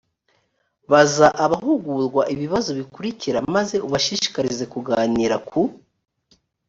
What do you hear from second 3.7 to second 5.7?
ubashishikarize kuganira ku